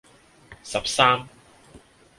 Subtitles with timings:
[0.63, 1.29] 十三